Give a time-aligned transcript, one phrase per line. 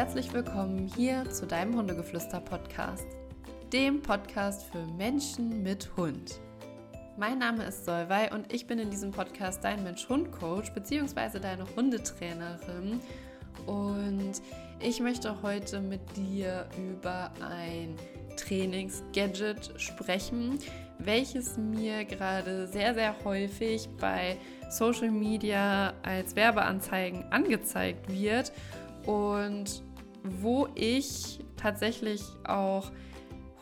[0.00, 3.04] herzlich willkommen hier zu deinem Hundegeflüster-Podcast,
[3.70, 6.40] dem Podcast für Menschen mit Hund.
[7.18, 11.38] Mein Name ist Solvay und ich bin in diesem Podcast dein Mensch-Hund-Coach bzw.
[11.38, 12.98] deine Hundetrainerin.
[13.66, 14.40] Und
[14.80, 17.94] ich möchte heute mit dir über ein
[18.38, 20.58] Trainingsgadget sprechen,
[20.98, 24.38] welches mir gerade sehr, sehr häufig bei
[24.70, 28.50] Social Media als Werbeanzeigen angezeigt wird
[29.04, 29.82] und
[30.22, 32.90] wo ich tatsächlich auch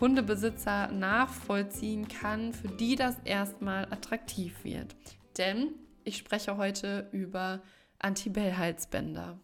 [0.01, 4.97] Hundebesitzer nachvollziehen kann, für die das erstmal attraktiv wird.
[5.37, 7.63] Denn ich spreche heute über
[7.99, 9.41] Antibellhalsbänder.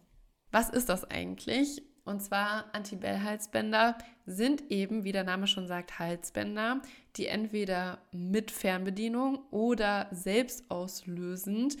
[0.51, 1.83] Was ist das eigentlich?
[2.05, 6.81] Und zwar Antibell-Halsbänder sind eben, wie der Name schon sagt, Halsbänder,
[7.15, 11.77] die entweder mit Fernbedienung oder selbstauslösend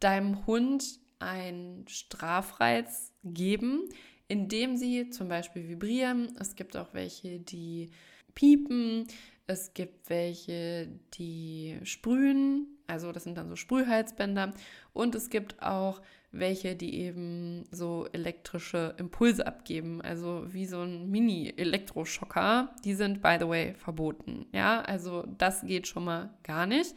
[0.00, 3.88] deinem Hund einen Strafreiz geben,
[4.28, 6.34] indem sie zum Beispiel vibrieren.
[6.38, 7.90] Es gibt auch welche, die
[8.34, 9.06] piepen.
[9.46, 12.66] Es gibt welche, die sprühen.
[12.86, 14.54] Also das sind dann so Sprühhalsbänder.
[14.92, 16.00] Und es gibt auch
[16.32, 22.74] welche, die eben so elektrische Impulse abgeben, also wie so ein Mini-Elektroschocker.
[22.84, 24.46] Die sind, by the way, verboten.
[24.52, 26.94] Ja, also das geht schon mal gar nicht.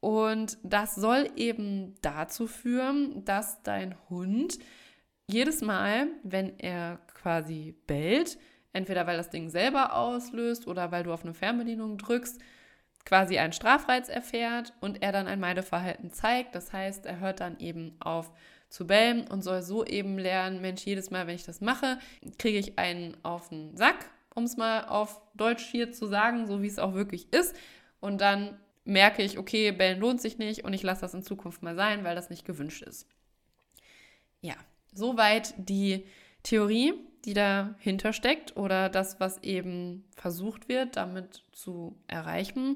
[0.00, 4.58] Und das soll eben dazu führen, dass dein Hund
[5.32, 8.38] jedes Mal, wenn er quasi bellt,
[8.72, 12.40] entweder weil das Ding selber auslöst oder weil du auf eine Fernbedienung drückst,
[13.04, 16.54] quasi einen Strafreiz erfährt und er dann ein Meideverhalten zeigt.
[16.54, 18.32] Das heißt, er hört dann eben auf
[18.68, 21.98] zu bellen und soll so eben lernen, Mensch, jedes Mal, wenn ich das mache,
[22.38, 26.62] kriege ich einen auf den Sack, um es mal auf Deutsch hier zu sagen, so
[26.62, 27.54] wie es auch wirklich ist.
[28.00, 31.62] Und dann merke ich, okay, bellen lohnt sich nicht und ich lasse das in Zukunft
[31.62, 33.06] mal sein, weil das nicht gewünscht ist.
[34.40, 34.54] Ja,
[34.92, 36.04] soweit die
[36.42, 36.94] Theorie
[37.24, 42.74] die dahinter steckt oder das, was eben versucht wird, damit zu erreichen.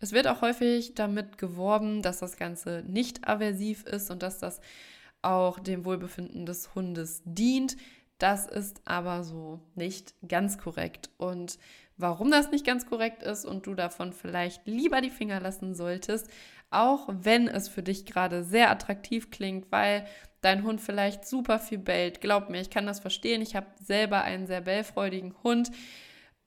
[0.00, 4.60] Es wird auch häufig damit geworben, dass das Ganze nicht aversiv ist und dass das
[5.22, 7.76] auch dem Wohlbefinden des Hundes dient.
[8.18, 11.10] Das ist aber so nicht ganz korrekt.
[11.18, 11.58] Und
[11.96, 16.28] warum das nicht ganz korrekt ist und du davon vielleicht lieber die Finger lassen solltest,
[16.70, 20.06] auch wenn es für dich gerade sehr attraktiv klingt, weil
[20.40, 22.20] dein Hund vielleicht super viel bellt.
[22.20, 23.40] Glaub mir, ich kann das verstehen.
[23.40, 25.70] Ich habe selber einen sehr bellfreudigen Hund.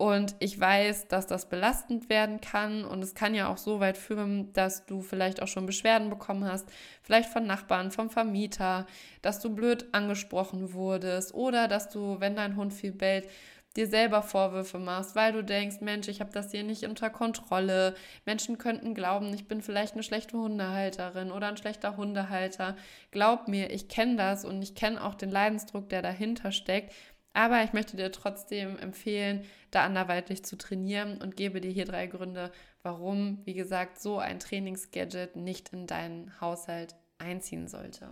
[0.01, 3.99] Und ich weiß, dass das belastend werden kann und es kann ja auch so weit
[3.99, 6.67] führen, dass du vielleicht auch schon Beschwerden bekommen hast,
[7.03, 8.87] vielleicht von Nachbarn, vom Vermieter,
[9.21, 13.27] dass du blöd angesprochen wurdest oder dass du, wenn dein Hund viel bellt,
[13.75, 17.95] dir selber Vorwürfe machst, weil du denkst, Mensch, ich habe das hier nicht unter Kontrolle.
[18.25, 22.75] Menschen könnten glauben, ich bin vielleicht eine schlechte Hundehalterin oder ein schlechter Hundehalter.
[23.11, 26.91] Glaub mir, ich kenne das und ich kenne auch den Leidensdruck, der dahinter steckt.
[27.33, 32.07] Aber ich möchte dir trotzdem empfehlen, da anderweitig zu trainieren und gebe dir hier drei
[32.07, 32.51] Gründe,
[32.83, 38.09] warum, wie gesagt, so ein Trainingsgadget nicht in deinen Haushalt einziehen sollte.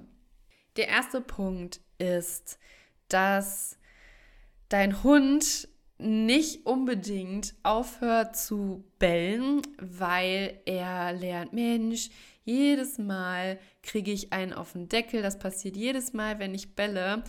[0.77, 2.59] Der erste Punkt ist,
[3.09, 3.77] dass
[4.69, 12.09] dein Hund nicht unbedingt aufhört zu bellen, weil er lernt, Mensch,
[12.45, 15.21] jedes Mal kriege ich einen auf den Deckel.
[15.21, 17.23] Das passiert jedes Mal, wenn ich belle.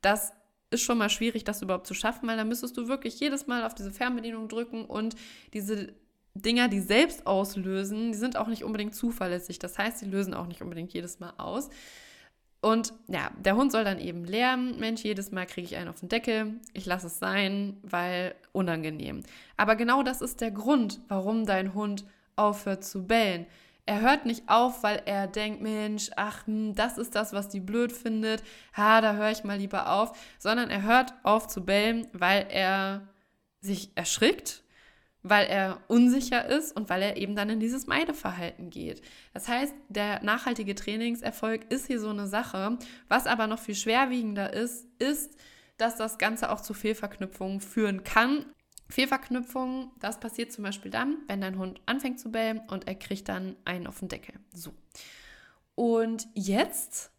[0.00, 0.32] Das
[0.70, 3.64] ist schon mal schwierig, das überhaupt zu schaffen, weil dann müsstest du wirklich jedes Mal
[3.64, 5.14] auf diese Fernbedienung drücken und
[5.52, 5.94] diese
[6.34, 9.58] Dinger, die selbst auslösen, die sind auch nicht unbedingt zuverlässig.
[9.58, 11.70] Das heißt, sie lösen auch nicht unbedingt jedes Mal aus.
[12.60, 16.00] Und ja, der Hund soll dann eben lernen, Mensch, jedes Mal kriege ich einen auf
[16.00, 19.22] den Deckel, ich lasse es sein, weil unangenehm.
[19.56, 22.04] Aber genau das ist der Grund, warum dein Hund
[22.34, 23.46] aufhört zu bellen.
[23.86, 27.60] Er hört nicht auf, weil er denkt, Mensch, ach, hm, das ist das, was die
[27.60, 28.42] blöd findet,
[28.76, 33.08] ha, da höre ich mal lieber auf, sondern er hört auf zu bellen, weil er
[33.60, 34.64] sich erschrickt
[35.28, 39.02] weil er unsicher ist und weil er eben dann in dieses Meideverhalten geht.
[39.34, 42.78] Das heißt, der nachhaltige Trainingserfolg ist hier so eine Sache.
[43.08, 45.36] Was aber noch viel schwerwiegender ist, ist,
[45.78, 48.46] dass das Ganze auch zu Fehlverknüpfungen führen kann.
[48.88, 53.28] Fehlverknüpfungen, das passiert zum Beispiel dann, wenn dein Hund anfängt zu bellen und er kriegt
[53.28, 54.34] dann einen auf den Deckel.
[54.54, 54.72] So.
[55.74, 57.10] Und jetzt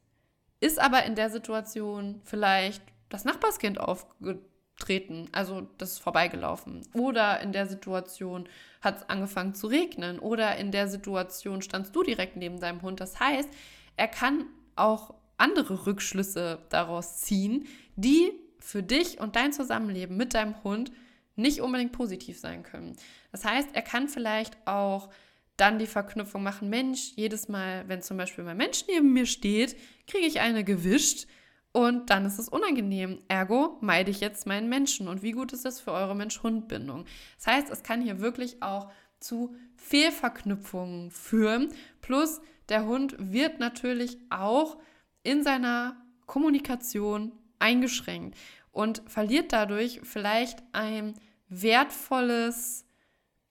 [0.60, 4.46] ist aber in der Situation vielleicht das Nachbarskind aufgetreten
[4.78, 5.28] treten.
[5.32, 6.88] Also das ist vorbeigelaufen.
[6.94, 8.48] Oder in der Situation
[8.82, 10.20] hat es angefangen zu regnen.
[10.20, 13.00] Oder in der Situation standst du direkt neben deinem Hund.
[13.00, 13.50] Das heißt,
[13.96, 17.66] er kann auch andere Rückschlüsse daraus ziehen,
[17.96, 20.92] die für dich und dein Zusammenleben mit deinem Hund
[21.38, 22.96] nicht unbedingt positiv sein können.
[23.32, 25.10] Das heißt, er kann vielleicht auch
[25.56, 29.76] dann die Verknüpfung machen, Mensch, jedes Mal, wenn zum Beispiel mein Mensch neben mir steht,
[30.06, 31.28] kriege ich eine gewischt
[31.72, 33.20] und dann ist es unangenehm.
[33.28, 35.08] Ergo meide ich jetzt meinen Menschen.
[35.08, 37.06] Und wie gut ist das für eure Mensch-Hund-Bindung?
[37.38, 41.70] Das heißt, es kann hier wirklich auch zu Fehlverknüpfungen führen.
[42.02, 44.78] Plus, der Hund wird natürlich auch
[45.24, 48.38] in seiner Kommunikation eingeschränkt
[48.72, 51.14] und verliert dadurch vielleicht ein
[51.50, 52.86] wertvolles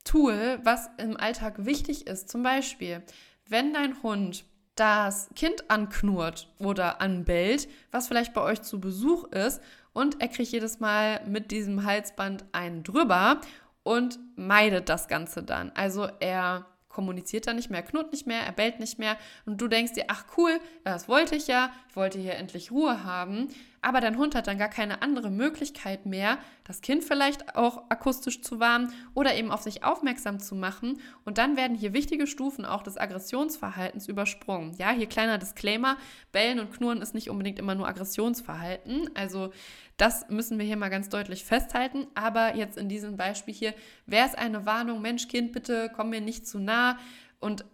[0.05, 2.29] Tool, was im Alltag wichtig ist.
[2.29, 3.03] Zum Beispiel,
[3.49, 4.45] wenn dein Hund
[4.77, 9.61] das Kind anknurrt oder anbellt, was vielleicht bei euch zu Besuch ist,
[9.93, 13.41] und er kriegt jedes Mal mit diesem Halsband einen drüber
[13.83, 15.73] und meidet das Ganze dann.
[15.75, 19.17] Also er kommuniziert dann nicht mehr, knurrt nicht mehr, er bellt nicht mehr
[19.47, 23.49] und du denkst dir, ach cool, das wollte ich ja, wollte hier endlich Ruhe haben,
[23.81, 28.43] aber dein Hund hat dann gar keine andere Möglichkeit mehr, das Kind vielleicht auch akustisch
[28.43, 31.01] zu warnen oder eben auf sich aufmerksam zu machen.
[31.25, 34.75] Und dann werden hier wichtige Stufen auch des Aggressionsverhaltens übersprungen.
[34.77, 35.97] Ja, hier kleiner Disclaimer:
[36.33, 39.11] Bellen und Knurren ist nicht unbedingt immer nur Aggressionsverhalten.
[39.15, 39.53] Also,
[39.97, 42.07] das müssen wir hier mal ganz deutlich festhalten.
[42.15, 43.75] Aber jetzt in diesem Beispiel hier
[44.07, 46.99] wäre es eine Warnung: Mensch, Kind, bitte komm mir nicht zu nah.
[47.39, 47.65] Und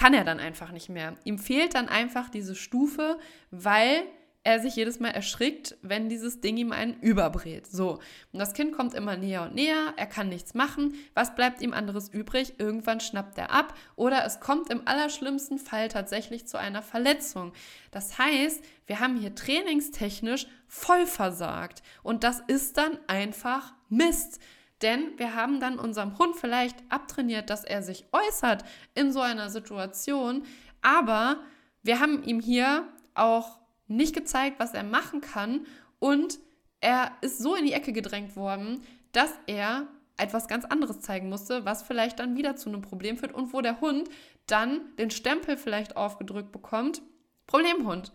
[0.00, 1.14] kann er dann einfach nicht mehr.
[1.24, 3.18] Ihm fehlt dann einfach diese Stufe,
[3.50, 4.02] weil
[4.42, 7.66] er sich jedes Mal erschrickt, wenn dieses Ding ihm einen überbrät.
[7.66, 7.98] So.
[8.32, 10.94] Und das Kind kommt immer näher und näher, er kann nichts machen.
[11.12, 12.54] Was bleibt ihm anderes übrig?
[12.56, 17.52] Irgendwann schnappt er ab oder es kommt im allerschlimmsten Fall tatsächlich zu einer Verletzung.
[17.90, 21.82] Das heißt, wir haben hier trainingstechnisch voll versagt.
[22.02, 24.40] Und das ist dann einfach Mist.
[24.82, 29.50] Denn wir haben dann unserem Hund vielleicht abtrainiert, dass er sich äußert in so einer
[29.50, 30.44] Situation.
[30.80, 31.40] Aber
[31.82, 35.66] wir haben ihm hier auch nicht gezeigt, was er machen kann
[35.98, 36.38] und
[36.80, 38.80] er ist so in die Ecke gedrängt worden,
[39.12, 39.86] dass er
[40.16, 43.60] etwas ganz anderes zeigen musste, was vielleicht dann wieder zu einem Problem führt und wo
[43.60, 44.08] der Hund
[44.46, 47.02] dann den Stempel vielleicht aufgedrückt bekommt.
[47.46, 48.12] Problemhund.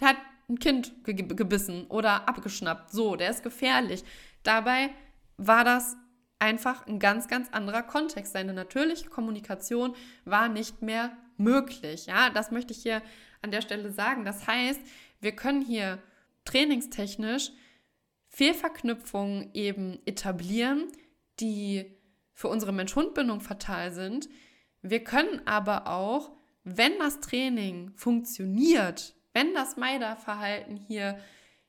[0.00, 0.16] Der hat
[0.48, 2.90] ein Kind ge gebissen oder abgeschnappt.
[2.90, 4.02] So, der ist gefährlich.
[4.42, 4.90] Dabei
[5.36, 5.96] war das
[6.38, 8.32] einfach ein ganz, ganz anderer Kontext.
[8.32, 9.94] Seine natürliche Kommunikation
[10.24, 12.06] war nicht mehr möglich.
[12.06, 13.02] Ja, das möchte ich hier
[13.42, 14.24] an der Stelle sagen.
[14.24, 14.80] Das heißt,
[15.20, 15.98] wir können hier
[16.44, 17.50] trainingstechnisch
[18.28, 20.86] Fehlverknüpfungen eben etablieren,
[21.40, 21.96] die
[22.34, 24.28] für unsere Mensch-Hund-Bindung fatal sind.
[24.82, 26.32] Wir können aber auch,
[26.62, 31.18] wenn das Training funktioniert, wenn das Meider-Verhalten hier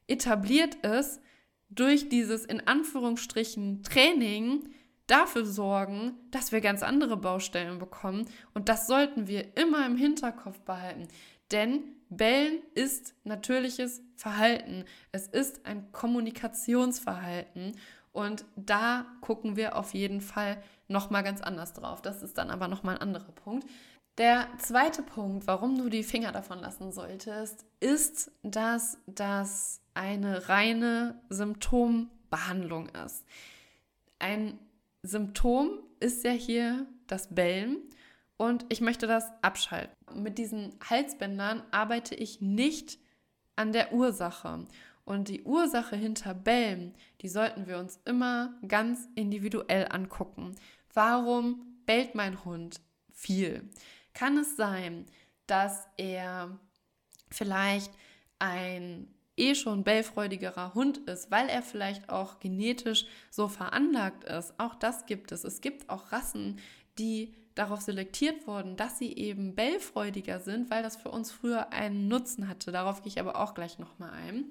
[0.08, 1.22] etabliert ist,
[1.70, 4.70] durch dieses in Anführungsstrichen Training
[5.08, 8.26] dafür sorgen, dass wir ganz andere Baustellen bekommen.
[8.54, 11.08] Und das sollten wir immer im Hinterkopf behalten.
[11.52, 14.86] Denn Bellen ist natürliches Verhalten.
[15.12, 17.76] Es ist ein Kommunikationsverhalten.
[18.12, 22.02] Und da gucken wir auf jeden Fall nochmal ganz anders drauf.
[22.02, 23.68] Das ist dann aber nochmal ein anderer Punkt.
[24.18, 31.22] Der zweite Punkt, warum du die Finger davon lassen solltest, ist, dass das eine reine
[31.28, 33.26] Symptombehandlung ist.
[34.18, 34.58] Ein
[35.04, 37.78] Symptom ist ja hier das Bellen
[38.38, 39.94] und ich möchte das abschalten.
[40.24, 42.98] Mit diesen Halsbändern arbeite ich nicht
[43.58, 44.66] an der Ursache.
[45.04, 50.56] Und die Ursache hinter Bellen, die sollten wir uns immer ganz individuell angucken.
[50.94, 52.80] Warum bellt mein Hund
[53.12, 53.70] viel?
[54.14, 55.08] Kann es sein,
[55.46, 56.58] dass er
[57.30, 57.92] vielleicht
[58.38, 64.54] ein eh schon bellfreudigerer Hund ist, weil er vielleicht auch genetisch so veranlagt ist.
[64.60, 65.44] Auch das gibt es.
[65.44, 66.60] Es gibt auch Rassen,
[66.98, 72.08] die darauf selektiert wurden, dass sie eben bellfreudiger sind, weil das für uns früher einen
[72.08, 72.72] Nutzen hatte.
[72.72, 74.46] Darauf gehe ich aber auch gleich nochmal ein.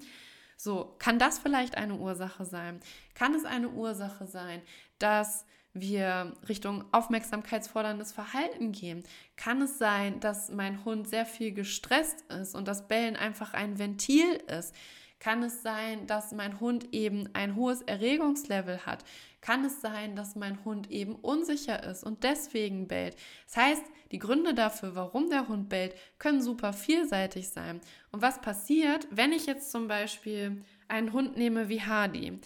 [0.57, 2.81] So, kann das vielleicht eine Ursache sein?
[3.15, 4.61] Kann es eine Ursache sein,
[4.99, 9.03] dass wir Richtung aufmerksamkeitsforderndes Verhalten gehen?
[9.35, 13.79] Kann es sein, dass mein Hund sehr viel gestresst ist und das Bellen einfach ein
[13.79, 14.73] Ventil ist?
[15.19, 19.03] Kann es sein, dass mein Hund eben ein hohes Erregungslevel hat?
[19.41, 23.17] Kann es sein, dass mein Hund eben unsicher ist und deswegen bellt?
[23.45, 27.81] Das heißt, die Gründe dafür, warum der Hund bellt, können super vielseitig sein.
[28.11, 32.39] Und was passiert, wenn ich jetzt zum Beispiel einen Hund nehme wie Hardy,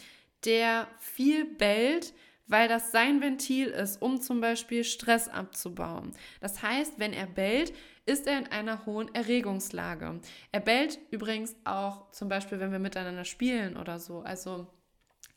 [0.44, 2.14] der viel bellt,
[2.48, 6.12] weil das sein Ventil ist, um zum Beispiel Stress abzubauen.
[6.42, 7.74] Das heißt, wenn er bellt,
[8.06, 10.20] ist er in einer hohen Erregungslage.
[10.52, 14.68] Er bellt übrigens auch zum Beispiel, wenn wir miteinander spielen oder so, also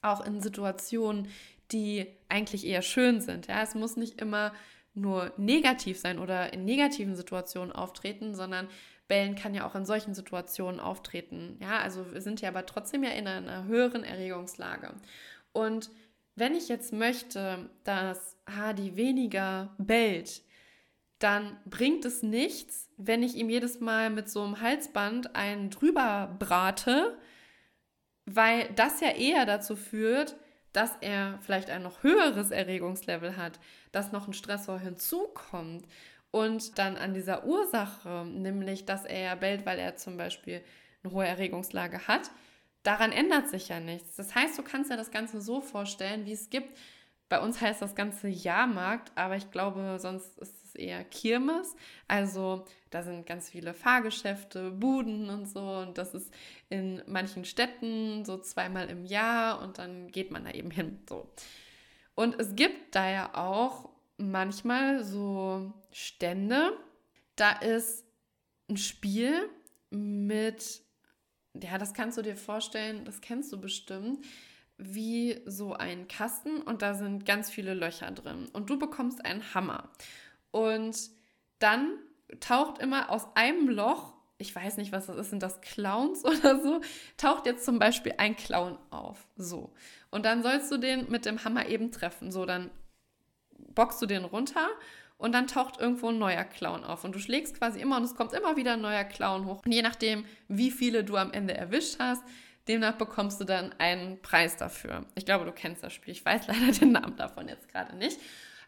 [0.02, 1.28] auch in Situationen,
[1.72, 3.46] die eigentlich eher schön sind.
[3.46, 4.52] Ja, es muss nicht immer
[4.94, 8.68] nur negativ sein oder in negativen Situationen auftreten, sondern
[9.08, 11.58] Bellen kann ja auch in solchen Situationen auftreten.
[11.60, 14.94] Ja, also wir sind ja aber trotzdem ja in einer höheren Erregungslage.
[15.52, 15.90] Und
[16.36, 20.42] wenn ich jetzt möchte, dass Hardy weniger bellt,
[21.18, 26.36] dann bringt es nichts, wenn ich ihm jedes Mal mit so einem Halsband einen drüber
[26.38, 27.16] brate,
[28.26, 30.36] weil das ja eher dazu führt,
[30.72, 33.58] dass er vielleicht ein noch höheres Erregungslevel hat,
[33.92, 35.86] dass noch ein Stressor hinzukommt
[36.30, 40.60] und dann an dieser Ursache, nämlich dass er ja bellt, weil er zum Beispiel
[41.02, 42.30] eine hohe Erregungslage hat,
[42.86, 44.16] daran ändert sich ja nichts.
[44.16, 46.78] Das heißt, du kannst dir das Ganze so vorstellen, wie es gibt.
[47.28, 51.74] Bei uns heißt das Ganze Jahrmarkt, aber ich glaube, sonst ist es eher Kirmes.
[52.06, 55.60] Also da sind ganz viele Fahrgeschäfte, Buden und so.
[55.60, 56.32] Und das ist
[56.68, 61.00] in manchen Städten so zweimal im Jahr und dann geht man da eben hin.
[61.08, 61.28] So.
[62.14, 66.72] Und es gibt da ja auch manchmal so Stände,
[67.34, 68.04] da ist
[68.68, 69.50] ein Spiel
[69.90, 70.82] mit,
[71.62, 74.24] ja, das kannst du dir vorstellen, das kennst du bestimmt,
[74.78, 79.54] wie so ein Kasten und da sind ganz viele Löcher drin und du bekommst einen
[79.54, 79.88] Hammer.
[80.50, 81.10] Und
[81.58, 81.98] dann
[82.40, 86.60] taucht immer aus einem Loch, ich weiß nicht, was das ist, sind das Clowns oder
[86.62, 86.80] so,
[87.16, 89.26] taucht jetzt zum Beispiel ein Clown auf.
[89.36, 89.72] So.
[90.10, 92.30] Und dann sollst du den mit dem Hammer eben treffen.
[92.30, 92.70] So, dann
[93.74, 94.68] boxst du den runter
[95.18, 97.04] und dann taucht irgendwo ein neuer Clown auf.
[97.04, 99.62] Und du schlägst quasi immer und es kommt immer wieder ein neuer Clown hoch.
[99.64, 102.22] Und je nachdem, wie viele du am Ende erwischt hast,
[102.68, 105.06] demnach bekommst du dann einen Preis dafür.
[105.14, 106.12] Ich glaube, du kennst das Spiel.
[106.12, 108.20] Ich weiß leider den Namen davon jetzt gerade nicht.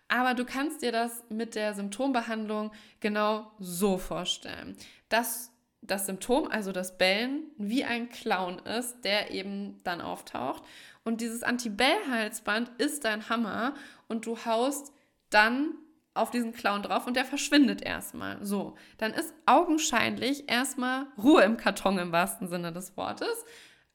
[0.09, 4.75] Aber du kannst dir das mit der Symptombehandlung genau so vorstellen,
[5.11, 5.53] dass
[5.83, 10.63] das Symptom, also das Bellen, wie ein Clown ist, der eben dann auftaucht.
[11.05, 13.75] Und dieses Anti-Bell-Halsband ist dein Hammer
[14.09, 14.93] und du haust
[15.31, 15.75] dann
[16.19, 18.45] auf diesen Clown drauf und der verschwindet erstmal.
[18.45, 23.45] So, dann ist augenscheinlich erstmal Ruhe im Karton im wahrsten Sinne des Wortes.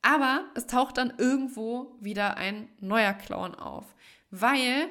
[0.01, 3.95] Aber es taucht dann irgendwo wieder ein neuer Clown auf,
[4.31, 4.89] weil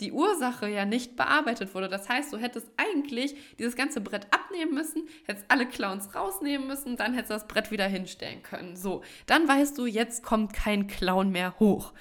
[0.00, 1.88] die Ursache ja nicht bearbeitet wurde.
[1.88, 6.96] Das heißt, du hättest eigentlich dieses ganze Brett abnehmen müssen, hättest alle Clowns rausnehmen müssen,
[6.96, 8.76] dann hättest du das Brett wieder hinstellen können.
[8.76, 11.92] So, dann weißt du, jetzt kommt kein Clown mehr hoch.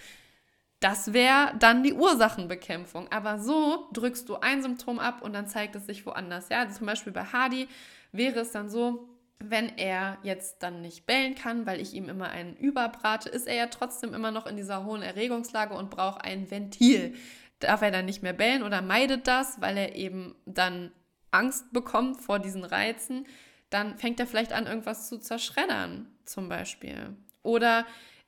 [0.84, 3.10] Das wäre dann die Ursachenbekämpfung.
[3.10, 6.50] Aber so drückst du ein Symptom ab und dann zeigt es sich woanders.
[6.50, 7.70] Ja, also zum Beispiel bei Hardy
[8.12, 9.08] wäre es dann so,
[9.40, 13.56] wenn er jetzt dann nicht bellen kann, weil ich ihm immer einen überbrate, ist er
[13.56, 17.16] ja trotzdem immer noch in dieser hohen Erregungslage und braucht ein Ventil.
[17.60, 20.92] Darf er dann nicht mehr bellen oder meidet das, weil er eben dann
[21.32, 23.26] Angst bekommt vor diesen Reizen,
[23.70, 27.16] dann fängt er vielleicht an, irgendwas zu zerschreddern, zum Beispiel.
[27.42, 27.86] Oder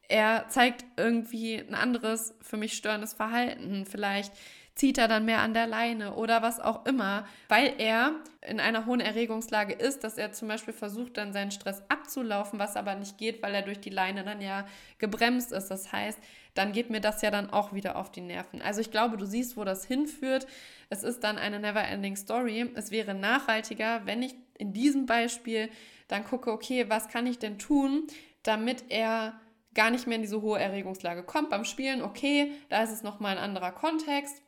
[0.07, 3.85] er zeigt irgendwie ein anderes für mich störendes Verhalten.
[3.85, 4.33] Vielleicht
[4.75, 8.85] zieht er dann mehr an der Leine oder was auch immer, weil er in einer
[8.85, 13.17] hohen Erregungslage ist, dass er zum Beispiel versucht, dann seinen Stress abzulaufen, was aber nicht
[13.17, 14.65] geht, weil er durch die Leine dann ja
[14.97, 15.69] gebremst ist.
[15.69, 16.19] Das heißt,
[16.55, 18.61] dann geht mir das ja dann auch wieder auf die Nerven.
[18.61, 20.45] Also ich glaube, du siehst, wo das hinführt.
[20.89, 22.69] Es ist dann eine never-ending Story.
[22.75, 25.69] Es wäre nachhaltiger, wenn ich in diesem Beispiel
[26.09, 28.07] dann gucke, okay, was kann ich denn tun,
[28.43, 29.39] damit er
[29.75, 31.49] gar nicht mehr in diese hohe Erregungslage kommt.
[31.49, 34.41] Beim Spielen, okay, da ist es nochmal ein anderer Kontext.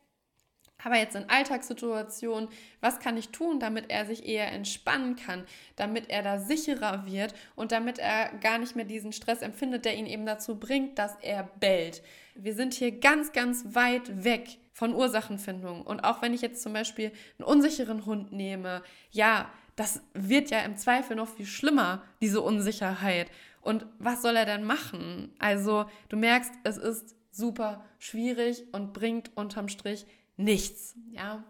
[0.83, 2.49] Aber jetzt in Alltagssituationen,
[2.81, 5.43] was kann ich tun, damit er sich eher entspannen kann,
[5.75, 9.95] damit er da sicherer wird und damit er gar nicht mehr diesen Stress empfindet, der
[9.95, 12.03] ihn eben dazu bringt, dass er bellt.
[12.35, 15.81] Wir sind hier ganz, ganz weit weg von Ursachenfindung.
[15.81, 20.59] Und auch wenn ich jetzt zum Beispiel einen unsicheren Hund nehme, ja, das wird ja
[20.61, 23.31] im Zweifel noch viel schlimmer, diese Unsicherheit.
[23.67, 25.35] Und was soll er denn machen?
[25.39, 30.05] Also du merkst, es ist super schwierig und bringt unterm Strich
[30.37, 30.95] nichts.
[31.11, 31.43] Ja.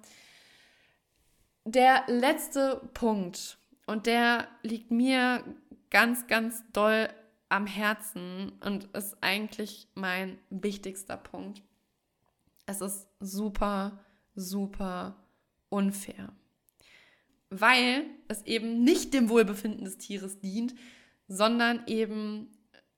[1.64, 5.44] Der letzte Punkt, und der liegt mir
[5.92, 7.08] ganz, ganz doll
[7.50, 11.62] am Herzen und ist eigentlich mein wichtigster Punkt.
[12.66, 15.24] Es ist super, super
[15.70, 16.34] unfair.
[17.52, 20.74] Weil es eben nicht dem Wohlbefinden des Tieres dient,
[21.28, 22.52] sondern eben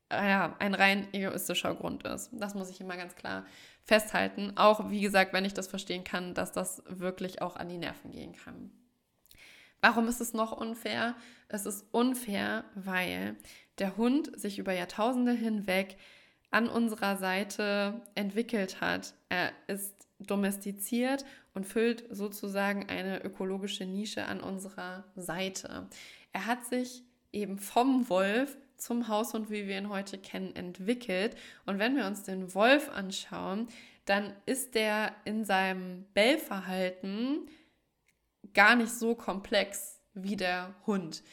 [0.10, 2.30] äh, ja, ein rein egoistischer Grund ist.
[2.34, 3.46] Das muss ich immer ganz klar
[3.84, 4.54] festhalten.
[4.56, 8.12] Auch, wie gesagt, wenn ich das verstehen kann, dass das wirklich auch an die Nerven
[8.12, 8.72] gehen kann.
[9.82, 11.16] Warum ist es noch unfair?
[11.48, 13.36] Es ist unfair, weil
[13.80, 15.98] der Hund sich über Jahrtausende hinweg
[16.52, 19.14] an unserer Seite entwickelt hat.
[19.30, 25.88] Er ist domestiziert und füllt sozusagen eine ökologische Nische an unserer Seite.
[26.34, 31.36] Er hat sich eben vom Wolf zum Haushund, wie wir ihn heute kennen, entwickelt.
[31.66, 33.68] Und wenn wir uns den Wolf anschauen,
[34.06, 37.50] dann ist der in seinem Bellverhalten
[38.54, 41.24] gar nicht so komplex wie der Hund.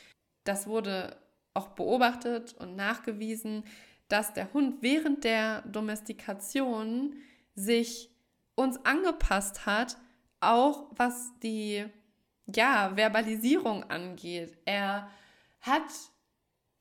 [0.44, 1.16] Das wurde
[1.54, 3.64] auch beobachtet und nachgewiesen,
[4.08, 7.14] dass der Hund während der Domestikation
[7.54, 8.10] sich
[8.54, 9.96] uns angepasst hat,
[10.40, 11.84] auch was die
[12.54, 14.56] ja, Verbalisierung angeht.
[14.64, 15.08] Er
[15.66, 15.92] hat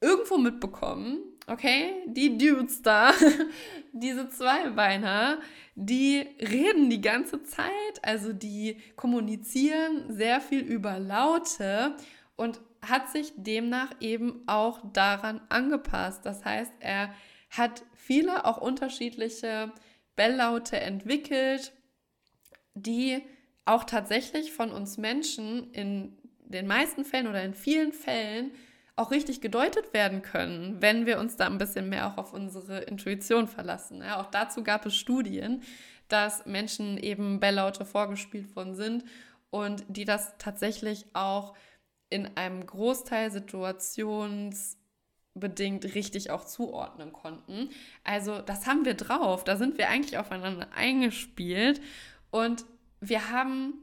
[0.02, 3.12] irgendwo mitbekommen, okay, die Dudes da,
[3.92, 5.40] diese Zweibeiner,
[5.76, 11.96] die reden die ganze Zeit, also die kommunizieren sehr viel über Laute
[12.36, 16.26] und hat sich demnach eben auch daran angepasst.
[16.26, 17.14] Das heißt, er
[17.50, 19.72] hat viele auch unterschiedliche
[20.16, 21.74] Belllaute entwickelt,
[22.74, 23.22] die
[23.66, 28.52] auch tatsächlich von uns Menschen in den meisten Fällen oder in vielen Fällen
[28.96, 32.80] auch richtig gedeutet werden können, wenn wir uns da ein bisschen mehr auch auf unsere
[32.82, 34.02] Intuition verlassen.
[34.02, 35.64] Ja, auch dazu gab es Studien,
[36.08, 39.04] dass Menschen eben Belllaute vorgespielt worden sind
[39.50, 41.56] und die das tatsächlich auch
[42.10, 47.70] in einem Großteil situationsbedingt richtig auch zuordnen konnten.
[48.04, 51.82] Also das haben wir drauf, da sind wir eigentlich aufeinander eingespielt
[52.32, 52.66] und
[53.02, 53.74] wir haben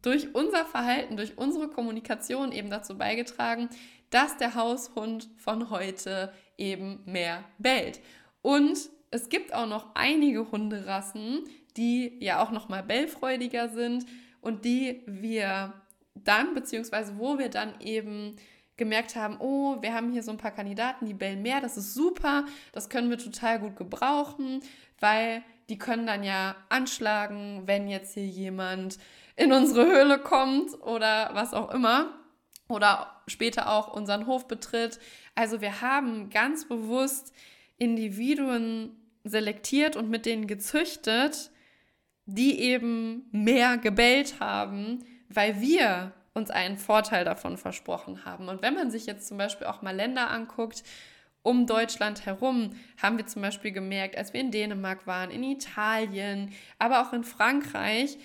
[0.00, 3.68] durch unser Verhalten, durch unsere Kommunikation eben dazu beigetragen,
[4.14, 8.00] dass der Haushund von heute eben mehr bellt.
[8.42, 8.78] Und
[9.10, 11.42] es gibt auch noch einige Hunderassen,
[11.76, 14.06] die ja auch noch mal bellfreudiger sind
[14.40, 15.72] und die wir
[16.14, 18.36] dann, beziehungsweise wo wir dann eben
[18.76, 21.94] gemerkt haben, oh, wir haben hier so ein paar Kandidaten, die bellen mehr, das ist
[21.94, 24.60] super, das können wir total gut gebrauchen,
[25.00, 28.96] weil die können dann ja anschlagen, wenn jetzt hier jemand
[29.34, 32.23] in unsere Höhle kommt oder was auch immer
[32.68, 34.98] oder später auch unseren Hof betritt.
[35.34, 37.32] Also wir haben ganz bewusst
[37.78, 41.50] Individuen selektiert und mit denen gezüchtet,
[42.26, 48.48] die eben mehr gebellt haben, weil wir uns einen Vorteil davon versprochen haben.
[48.48, 50.82] Und wenn man sich jetzt zum Beispiel auch mal Länder anguckt,
[51.42, 56.52] um Deutschland herum haben wir zum Beispiel gemerkt, als wir in Dänemark waren, in Italien,
[56.78, 58.18] aber auch in Frankreich,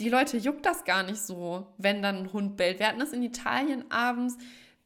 [0.00, 2.78] die Leute juckt das gar nicht so, wenn dann ein Hund bellt.
[2.78, 4.38] Wir hatten das in Italien abends,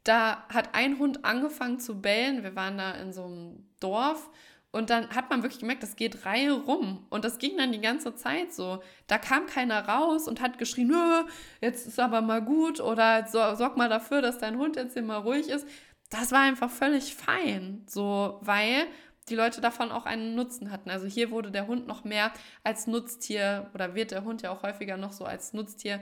[0.03, 2.43] da hat ein Hund angefangen zu bellen.
[2.43, 4.29] Wir waren da in so einem Dorf
[4.75, 7.07] und dann hat man wirklich gemerkt, das geht Reihe rum.
[7.09, 8.83] Und das ging dann die ganze Zeit so.
[9.07, 11.23] Da kam keiner raus und hat geschrien, Nö,
[11.61, 15.19] jetzt ist aber mal gut oder sorg mal dafür, dass dein Hund jetzt hier mal
[15.19, 15.67] ruhig ist.
[16.11, 17.85] Das war einfach völlig fein.
[17.87, 18.88] So, weil
[19.29, 20.91] die Leute davon auch einen Nutzen hatten.
[20.91, 22.33] Also hier wurde der Hund noch mehr
[22.63, 26.01] als Nutztier oder wird der Hund ja auch häufiger noch so als Nutztier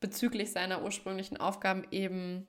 [0.00, 2.46] bezüglich seiner ursprünglichen Aufgaben eben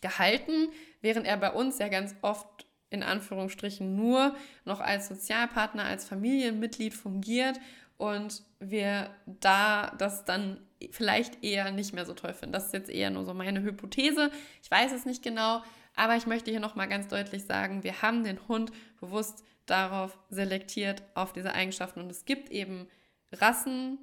[0.00, 0.68] gehalten,
[1.00, 6.94] während er bei uns ja ganz oft in Anführungsstrichen nur noch als Sozialpartner, als Familienmitglied
[6.94, 7.60] fungiert
[7.96, 12.52] und wir da das dann vielleicht eher nicht mehr so toll finden.
[12.52, 14.30] Das ist jetzt eher nur so meine Hypothese.
[14.62, 15.62] Ich weiß es nicht genau,
[15.98, 21.02] aber ich möchte hier nochmal ganz deutlich sagen, wir haben den Hund bewusst darauf selektiert,
[21.14, 22.00] auf diese Eigenschaften.
[22.00, 22.86] Und es gibt eben
[23.32, 23.98] Rassen,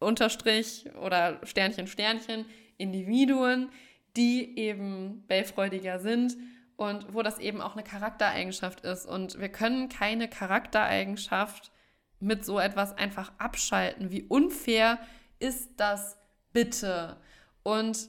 [0.00, 2.46] Unterstrich oder Sternchen, Sternchen,
[2.78, 3.68] Individuen,
[4.16, 6.36] die eben bellfreudiger sind
[6.76, 9.06] und wo das eben auch eine Charaktereigenschaft ist.
[9.06, 11.72] Und wir können keine Charaktereigenschaft
[12.20, 14.10] mit so etwas einfach abschalten.
[14.10, 14.98] Wie unfair
[15.38, 16.16] ist das
[16.52, 17.18] bitte?
[17.62, 18.08] Und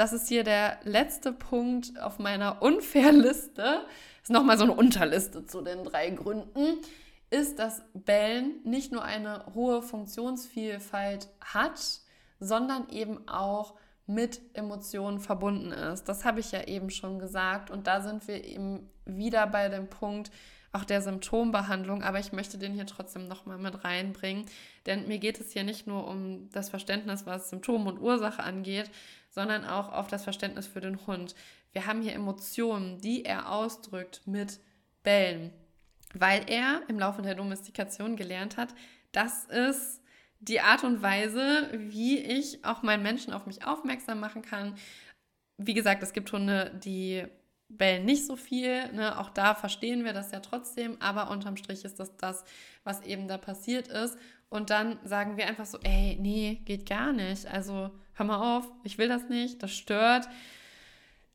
[0.00, 3.84] das ist hier der letzte Punkt auf meiner Unfairliste.
[4.22, 6.78] Ist nochmal so eine Unterliste zu den drei Gründen.
[7.28, 12.00] Ist, dass Bellen nicht nur eine hohe Funktionsvielfalt hat,
[12.38, 13.74] sondern eben auch
[14.06, 16.04] mit Emotionen verbunden ist.
[16.04, 17.70] Das habe ich ja eben schon gesagt.
[17.70, 20.30] Und da sind wir eben wieder bei dem Punkt
[20.72, 22.02] auch der Symptombehandlung.
[22.02, 24.46] Aber ich möchte den hier trotzdem nochmal mit reinbringen.
[24.86, 28.90] Denn mir geht es hier nicht nur um das Verständnis, was Symptom und Ursache angeht,
[29.30, 31.34] sondern auch auf das Verständnis für den Hund.
[31.72, 34.60] Wir haben hier Emotionen, die er ausdrückt mit
[35.02, 35.52] Bellen,
[36.14, 38.74] weil er im Laufe der Domestikation gelernt hat,
[39.12, 40.00] dass es
[40.40, 44.74] die Art und Weise, wie ich auch meinen Menschen auf mich aufmerksam machen kann.
[45.58, 47.26] Wie gesagt, es gibt Hunde, die
[47.68, 48.90] bellen nicht so viel.
[48.92, 49.18] Ne?
[49.18, 52.44] Auch da verstehen wir das ja trotzdem, aber unterm Strich ist das das,
[52.84, 54.18] was eben da passiert ist.
[54.50, 57.46] Und dann sagen wir einfach so, ey, nee, geht gar nicht.
[57.46, 60.28] Also hör mal auf, ich will das nicht, das stört.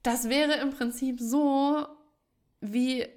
[0.04, 1.88] Das wäre im Prinzip so,
[2.60, 3.08] wie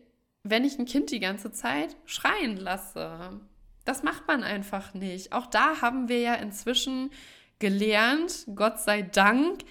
[0.45, 3.41] wenn ich ein Kind die ganze Zeit schreien lasse.
[3.85, 5.33] Das macht man einfach nicht.
[5.33, 7.11] Auch da haben wir ja inzwischen
[7.59, 9.63] gelernt, Gott sei Dank,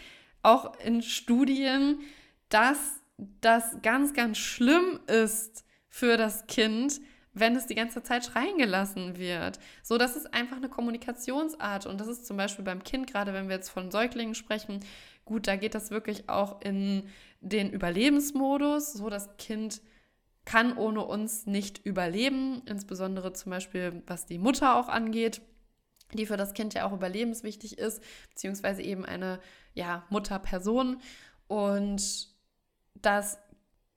[0.44, 2.02] auch in Studien,
[2.50, 2.78] dass
[3.42, 7.00] das ganz, ganz schlimm ist für das Kind,
[7.40, 9.60] wenn es die ganze Zeit schreien gelassen wird.
[9.84, 11.86] So, das ist einfach eine Kommunikationsart.
[11.86, 14.80] Und das ist zum Beispiel beim Kind, gerade wenn wir jetzt von Säuglingen sprechen,
[15.26, 17.08] gut, da geht das wirklich auch in
[17.42, 18.94] den Überlebensmodus.
[18.94, 19.82] So, das Kind
[20.46, 25.42] kann ohne uns nicht überleben, insbesondere zum Beispiel was die Mutter auch angeht,
[26.14, 29.42] die für das Kind ja auch überlebenswichtig ist, beziehungsweise eben eine
[29.74, 31.02] ja, Mutterperson.
[31.48, 32.30] Und
[32.96, 33.40] das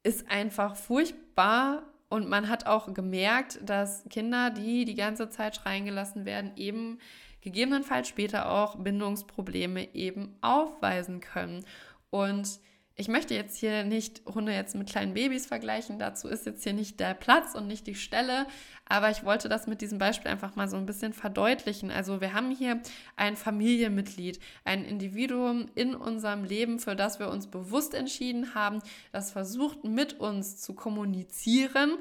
[0.02, 5.84] ist einfach furchtbar und man hat auch gemerkt, dass Kinder, die die ganze Zeit schreien
[5.86, 6.98] gelassen werden, eben
[7.40, 11.64] gegebenenfalls später auch Bindungsprobleme eben aufweisen können.
[12.10, 12.58] Und
[13.00, 16.74] ich möchte jetzt hier nicht Hunde jetzt mit kleinen Babys vergleichen, dazu ist jetzt hier
[16.74, 18.46] nicht der Platz und nicht die Stelle,
[18.84, 21.90] aber ich wollte das mit diesem Beispiel einfach mal so ein bisschen verdeutlichen.
[21.90, 22.78] Also wir haben hier
[23.16, 28.80] ein Familienmitglied, ein Individuum in unserem Leben, für das wir uns bewusst entschieden haben,
[29.12, 31.96] das versucht mit uns zu kommunizieren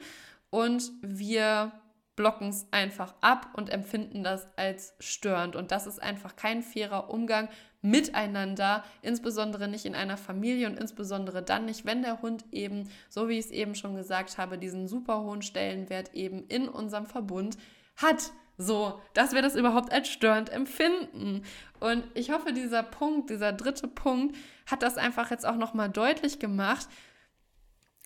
[0.49, 1.71] und wir
[2.17, 5.55] blocken es einfach ab und empfinden das als störend.
[5.55, 7.47] Und das ist einfach kein fairer Umgang
[7.81, 13.29] miteinander, insbesondere nicht in einer Familie und insbesondere dann nicht, wenn der Hund eben, so
[13.29, 17.57] wie ich es eben schon gesagt habe, diesen super hohen Stellenwert eben in unserem Verbund
[17.95, 18.31] hat.
[18.57, 21.43] So, dass wir das überhaupt als störend empfinden.
[21.79, 26.39] Und ich hoffe, dieser Punkt, dieser dritte Punkt, hat das einfach jetzt auch nochmal deutlich
[26.39, 26.87] gemacht,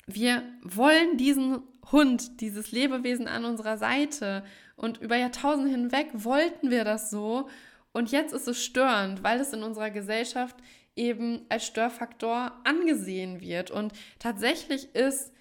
[0.05, 4.43] wir wollen diesen Hund, dieses Lebewesen an unserer Seite
[4.75, 7.47] und über Jahrtausende hinweg wollten wir das so
[7.93, 10.58] und jetzt ist es störend, weil es in unserer Gesellschaft
[10.95, 15.32] eben als Störfaktor angesehen wird und tatsächlich ist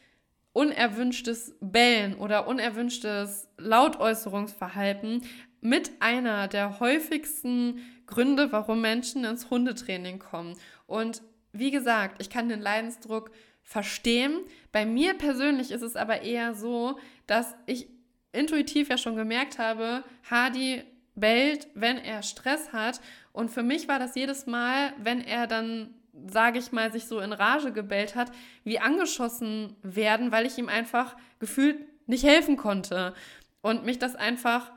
[0.53, 5.23] unerwünschtes Bellen oder unerwünschtes Lautäußerungsverhalten
[5.61, 10.55] mit einer der häufigsten Gründe, warum Menschen ins Hundetraining kommen.
[10.87, 13.31] Und wie gesagt, ich kann den Leidensdruck
[13.62, 14.41] verstehen.
[14.73, 17.88] Bei mir persönlich ist es aber eher so, dass ich
[18.33, 20.83] intuitiv ja schon gemerkt habe, Hardy
[21.14, 23.01] bellt, wenn er Stress hat.
[23.33, 25.94] Und für mich war das jedes Mal, wenn er dann,
[26.27, 28.33] sage ich mal, sich so in Rage gebellt hat,
[28.64, 33.14] wie angeschossen werden, weil ich ihm einfach gefühlt nicht helfen konnte.
[33.61, 34.72] Und mich das einfach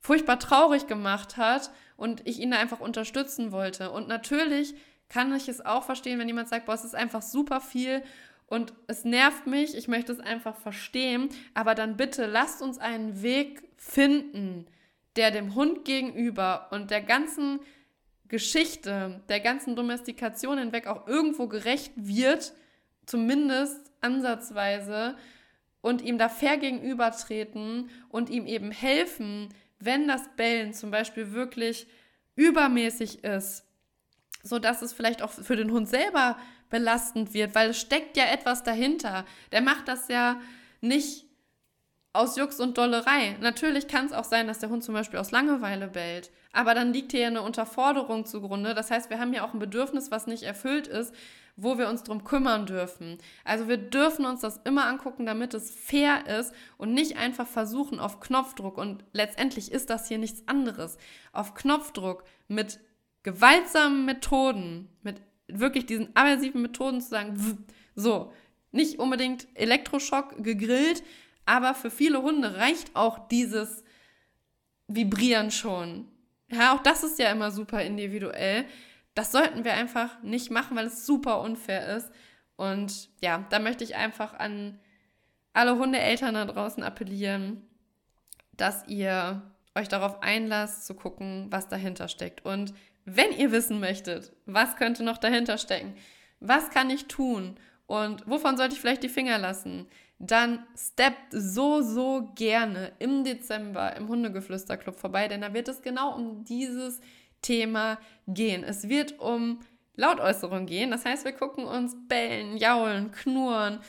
[0.00, 3.90] furchtbar traurig gemacht hat und ich ihn da einfach unterstützen wollte.
[3.90, 4.74] Und natürlich
[5.08, 8.02] kann ich es auch verstehen, wenn jemand sagt, boah, es ist einfach super viel
[8.46, 13.22] und es nervt mich, ich möchte es einfach verstehen, aber dann bitte lasst uns einen
[13.22, 14.66] Weg finden,
[15.16, 17.60] der dem Hund gegenüber und der ganzen
[18.28, 22.52] Geschichte, der ganzen Domestikation hinweg auch irgendwo gerecht wird,
[23.04, 25.16] zumindest ansatzweise,
[25.80, 29.48] und ihm da fair gegenübertreten und ihm eben helfen,
[29.80, 31.88] wenn das Bellen zum Beispiel wirklich
[32.36, 33.64] übermäßig ist
[34.42, 36.38] so dass es vielleicht auch für den Hund selber
[36.70, 39.24] belastend wird, weil es steckt ja etwas dahinter.
[39.52, 40.40] Der macht das ja
[40.80, 41.26] nicht
[42.12, 43.36] aus Jux und Dollerei.
[43.40, 46.92] Natürlich kann es auch sein, dass der Hund zum Beispiel aus Langeweile bellt, aber dann
[46.92, 48.74] liegt hier eine Unterforderung zugrunde.
[48.74, 51.14] Das heißt, wir haben ja auch ein Bedürfnis, was nicht erfüllt ist,
[51.56, 53.18] wo wir uns drum kümmern dürfen.
[53.44, 58.00] Also wir dürfen uns das immer angucken, damit es fair ist und nicht einfach versuchen
[58.00, 60.98] auf Knopfdruck und letztendlich ist das hier nichts anderes.
[61.32, 62.80] Auf Knopfdruck mit
[63.22, 68.32] gewaltsamen Methoden, mit wirklich diesen aversiven Methoden zu sagen, so,
[68.70, 71.02] nicht unbedingt Elektroschock gegrillt,
[71.46, 73.84] aber für viele Hunde reicht auch dieses
[74.88, 76.08] Vibrieren schon.
[76.50, 78.64] Ja, auch das ist ja immer super individuell.
[79.14, 82.10] Das sollten wir einfach nicht machen, weil es super unfair ist.
[82.56, 84.78] Und ja, da möchte ich einfach an
[85.52, 87.62] alle Hundeeltern da draußen appellieren,
[88.52, 89.42] dass ihr
[89.74, 92.44] euch darauf einlasst, zu gucken, was dahinter steckt.
[92.44, 92.74] Und
[93.04, 95.94] wenn ihr wissen möchtet, was könnte noch dahinter stecken,
[96.40, 99.86] was kann ich tun und wovon sollte ich vielleicht die Finger lassen,
[100.22, 106.14] dann steppt so, so gerne im Dezember im Hundegeflüsterclub vorbei, denn da wird es genau
[106.14, 107.00] um dieses
[107.42, 108.62] Thema gehen.
[108.62, 109.58] Es wird um
[109.96, 113.80] Lautäußerung gehen, das heißt, wir gucken uns bellen, jaulen, knurren,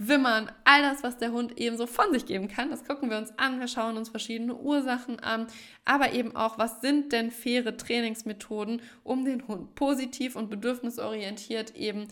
[0.00, 3.18] Wimmern, all das, was der Hund eben so von sich geben kann, das gucken wir
[3.18, 3.58] uns an.
[3.58, 5.48] Wir schauen uns verschiedene Ursachen an,
[5.84, 12.06] aber eben auch, was sind denn faire Trainingsmethoden, um den Hund positiv und bedürfnisorientiert eben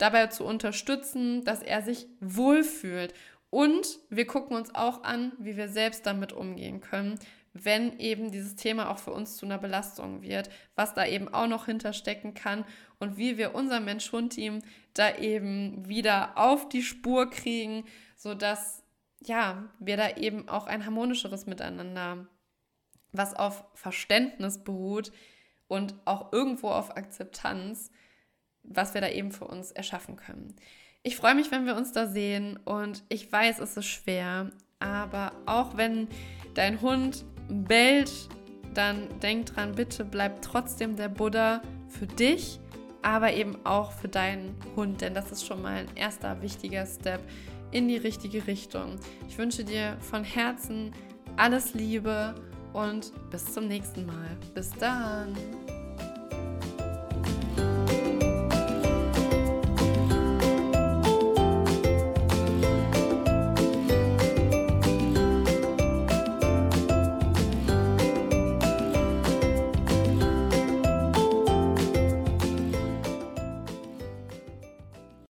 [0.00, 3.14] dabei zu unterstützen, dass er sich wohlfühlt.
[3.50, 7.18] Und wir gucken uns auch an, wie wir selbst damit umgehen können,
[7.52, 11.48] wenn eben dieses Thema auch für uns zu einer Belastung wird, was da eben auch
[11.48, 12.64] noch hinterstecken kann
[13.00, 14.60] und wie wir unser Mensch-Hund-Team
[14.94, 17.84] da eben wieder auf die Spur kriegen,
[18.16, 18.84] sodass
[19.22, 22.26] ja, wir da eben auch ein harmonischeres Miteinander,
[23.12, 25.12] was auf Verständnis beruht
[25.68, 27.90] und auch irgendwo auf Akzeptanz,
[28.70, 30.54] was wir da eben für uns erschaffen können.
[31.02, 35.32] Ich freue mich, wenn wir uns da sehen und ich weiß, es ist schwer, aber
[35.46, 36.08] auch wenn
[36.54, 38.12] dein Hund bellt,
[38.74, 42.60] dann denk dran, bitte bleib trotzdem der Buddha für dich,
[43.02, 47.20] aber eben auch für deinen Hund, denn das ist schon mal ein erster wichtiger Step
[47.72, 48.96] in die richtige Richtung.
[49.28, 50.92] Ich wünsche dir von Herzen
[51.36, 52.34] alles Liebe
[52.72, 54.36] und bis zum nächsten Mal.
[54.54, 55.34] Bis dann.